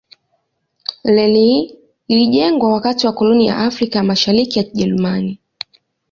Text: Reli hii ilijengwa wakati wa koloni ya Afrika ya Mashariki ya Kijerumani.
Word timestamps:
Reli 1.03 1.39
hii 1.43 1.75
ilijengwa 2.07 2.73
wakati 2.73 3.07
wa 3.07 3.13
koloni 3.13 3.47
ya 3.47 3.57
Afrika 3.57 3.99
ya 3.99 4.03
Mashariki 4.05 4.59
ya 4.59 4.65
Kijerumani. 4.65 5.39